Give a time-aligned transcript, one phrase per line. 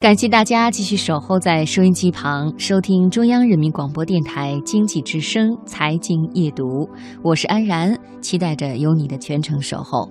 [0.00, 6.88] 感谢大家继续守候在收音机旁，收听中央人民广播电台经济之声财经夜读。
[7.22, 10.10] 我是安然，期待着有你的全程守候。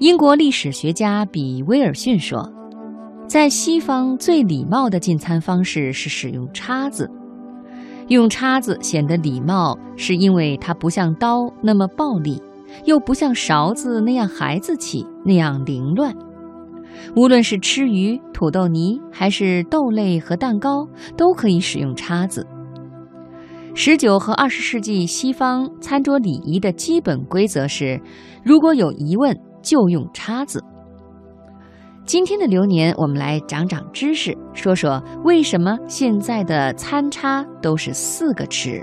[0.00, 2.52] 英国历史学家比威尔逊说，
[3.28, 7.08] 在西方最礼貌的进餐方式是使用叉子。
[8.08, 12.42] 用叉子显得礼貌，是因为它不像刀那么暴力，
[12.86, 16.12] 又不像勺子那样孩子气，那样凌乱。
[17.14, 22.46] 无论是吃鱼、土豆泥，还是豆类和蛋糕，都可以使用叉子。
[23.74, 28.00] 十九和二十世纪西方餐桌礼仪的基本规则是：
[28.42, 30.62] 如果有疑问，就用叉子。
[32.06, 38.82] 今天的流年，我们来长长知识，说说为什么现在的餐叉都是四个齿？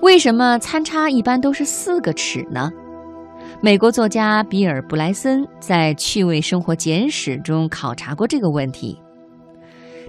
[0.00, 2.70] 为什么餐叉一般都是四个齿呢？
[3.60, 9.00] 美国作家比尔·布莱森在《趣味生活简史》中考察过这个问题。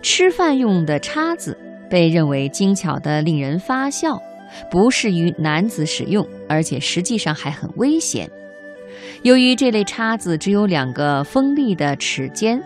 [0.02, 1.58] 吃饭用的叉子
[1.90, 4.22] 被认为精巧的令人发笑，
[4.70, 8.30] 不适于男子使用，而且实际上还很危险。
[9.24, 12.62] 由于这类叉子只有两个锋利的齿尖，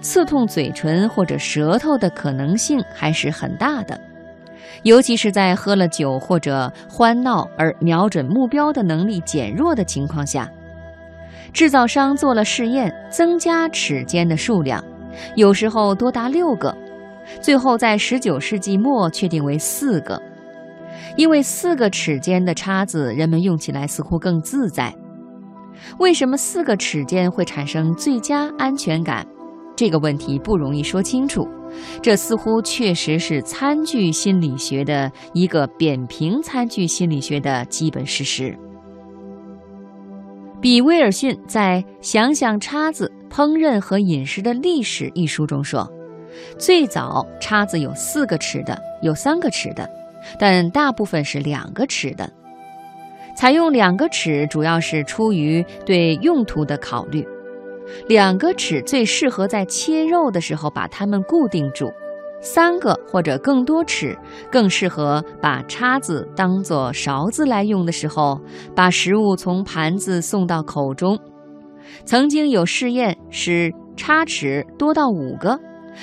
[0.00, 3.98] 刺痛嘴唇或者舌头的可能性还是很大的。
[4.82, 10.50] 尤其是在喝了酒或者欢闹而瞄准目标的能力减弱的情况下，
[11.52, 14.82] 制造商做了试验，增加齿尖的数量，
[15.36, 16.74] 有时候多达六个，
[17.40, 20.20] 最后在19世纪末确定为四个，
[21.16, 24.94] 因为四个齿尖的叉子人们用起来似乎更自在。
[25.98, 29.26] 为什么四个齿尖会产生最佳安全感？
[29.76, 31.48] 这个问题不容易说清楚。
[32.02, 38.56] 这似乎确实是餐具心理学的一个扁平餐具心理学的基本事实。
[40.60, 45.90] 比威尔逊在《想想叉子、烹饪和饮食的历史》一书中说，
[46.58, 49.88] 最早叉子有四个齿的，有三个齿的，
[50.38, 52.30] 但大部分是两个齿的。
[53.34, 57.26] 采用两个齿主要是出于对用途的考虑。
[58.08, 61.90] 两个齿最适合在切肉的时候把它们固定住，
[62.40, 64.16] 三个或者更多齿
[64.50, 68.40] 更适合把叉子当做勺子来用的时候，
[68.74, 71.18] 把食物从盘子送到口中。
[72.04, 75.58] 曾经有试验使叉齿多到五个，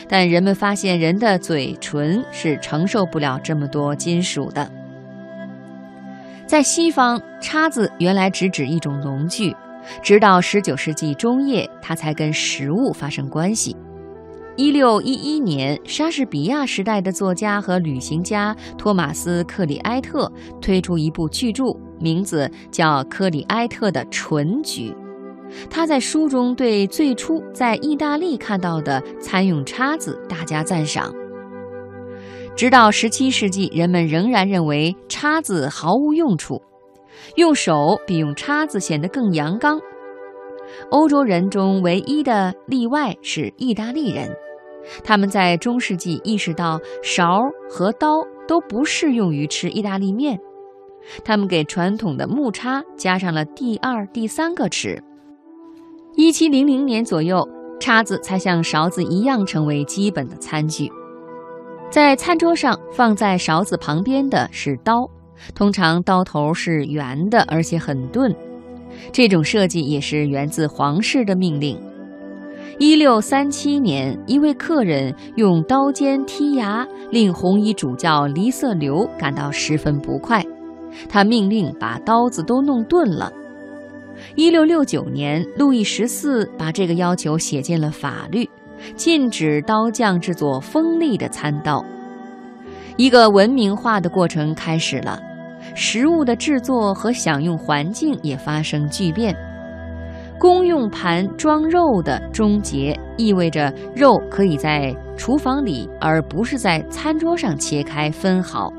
[0.10, 4.70] 但人们发现人的嘴唇是承受不了这么多金属的。
[6.46, 9.56] 在西方，叉子原来只指一种农具。
[10.02, 13.76] 直到十九世纪中叶，它才跟食物发生关系。
[14.56, 21.64] 一六一一年，莎士比亚时代的作家和旅行家托马斯·克里埃特推出一部巨著，
[22.00, 24.90] 名字叫《克里埃特的纯菊》。
[25.70, 31.14] 他在书中对最初在意大利看到的餐用叉子大加赞赏。
[32.56, 36.60] 直到十七世纪，人们仍然认为叉子毫无用处。
[37.36, 39.80] 用手比用叉子显得更阳刚。
[40.90, 44.30] 欧洲人中唯一的例外是意大利人，
[45.04, 50.40] 他们在中世纪意识到勺和刀都不适用于吃意大利面，
[51.24, 55.02] 他们给传统的木叉加上了第二、第三个齿。
[56.16, 57.48] 一七零零年左右，
[57.80, 60.92] 叉子才像勺子一样成为基本的餐具。
[61.90, 65.10] 在餐桌上放在勺子旁边的是刀。
[65.54, 68.34] 通常刀头是圆的，而且很钝。
[69.12, 71.80] 这种设计也是源自皇室的命令。
[72.80, 80.44] 一六三七年，一位客人用刀尖剔牙，令红衣主教黎瑟留感到十分不快。
[81.10, 83.32] 他命令把刀子都弄钝了。
[84.36, 88.50] 一六六九年，路易十四把这个要求写进了法律，
[88.96, 91.84] 禁止刀匠制作锋利的餐刀。
[92.96, 95.22] 一个文明化的过程开始了。
[95.76, 99.36] 食物的制作和享用环境也发生巨变。
[100.40, 108.72] 公用盘装肉的终结，意味着肉可以在厨房里，而不是在餐桌上切开分好。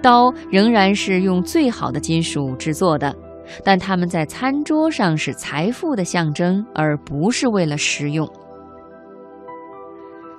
[0.00, 3.14] 刀仍然是用最好的金属制作的，
[3.64, 8.28] 但它们在餐桌上是财富的象征，而不是为了食用。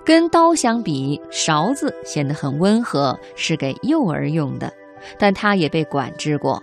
[0.06, 4.70] 跟刀相比，勺子显得很温和，是给幼儿用的。
[5.18, 6.62] 但它也被管制过。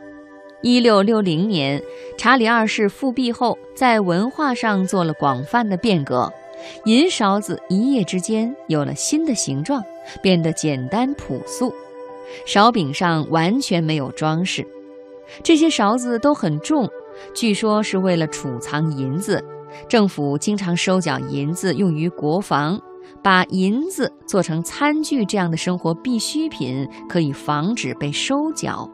[0.63, 1.83] 一六六零年，
[2.19, 6.31] 查理二世复辟后，在文化上做了广泛的变革。
[6.85, 9.83] 银勺子一夜之间有了新的形状，
[10.23, 11.73] 变得简单朴素，
[12.45, 14.67] 勺柄上完全没有装饰。
[15.43, 16.87] 这些勺子都很重，
[17.35, 19.43] 据说是为了储藏银子，
[19.89, 22.79] 政府经常收缴银子用于国防，
[23.23, 28.91] 把银子做成餐具这样的生活必需品，可以防止被收缴。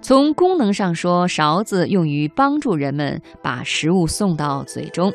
[0.00, 5.12] 从功能上说，勺子用于帮助人们把食物送到嘴中。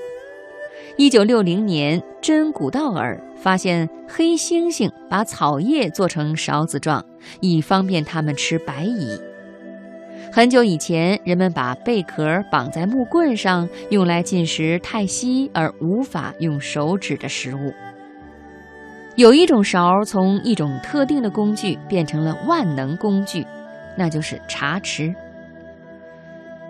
[0.98, 7.04] 一九六零年，真古道尔发现黑猩猩把草叶做成勺子状，
[7.42, 9.20] 以方便它们吃白蚁。
[10.32, 17.74] 很久以前，人们把贝壳绑在木棍上，用来进食太稀而无法用手指的食物。
[19.16, 23.44] 有一种勺从一种特定的工具变成了万能工具，
[23.98, 25.12] 那就是茶匙。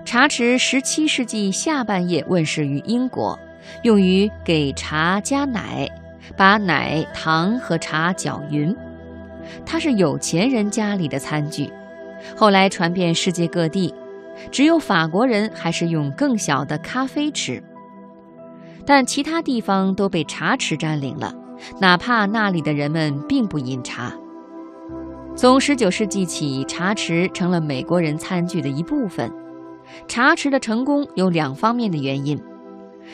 [0.05, 3.37] 茶匙十七世纪下半叶问世于英国，
[3.81, 5.89] 用于给茶加奶，
[6.37, 8.73] 把奶、糖和茶搅匀。
[9.65, 11.69] 它是有钱人家里的餐具。
[12.35, 13.93] 后来传遍世界各地，
[14.51, 17.61] 只有法国人还是用更小的咖啡匙，
[18.85, 21.33] 但其他地方都被茶匙占领了，
[21.79, 24.13] 哪怕那里的人们并不饮茶。
[25.35, 29.31] 从19世纪起，茶匙成了美国人餐具的一部分。
[30.07, 32.41] 茶匙的成功有两方面的原因：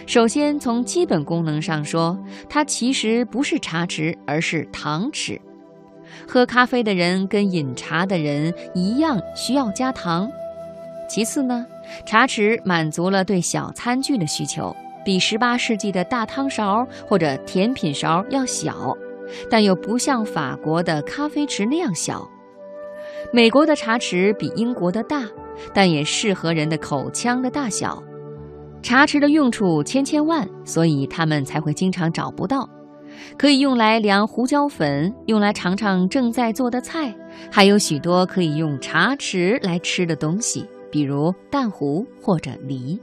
[0.07, 2.17] 首先，从基本功能上说，
[2.49, 5.39] 它其实不是茶匙，而是糖匙。
[6.27, 10.29] 喝咖啡的人跟饮茶的人一样，需要加糖。
[11.09, 11.65] 其次呢，
[12.05, 14.75] 茶匙满足了对小餐具的需求，
[15.05, 18.95] 比18世纪的大汤勺或者甜品勺要小，
[19.49, 22.27] 但又不像法国的咖啡匙那样小。
[23.31, 25.23] 美国的茶匙比英国的大，
[25.73, 28.01] 但也适合人的口腔的大小。
[28.81, 32.67] 茶匙的用处千千万，所以他们才会经常找不到。
[33.37, 37.13] 可以用来量胡椒粉，用来尝尝正在做的菜，
[37.51, 42.99] 还有许多可以用茶匙来吃的东西，比如蛋糊或者梨。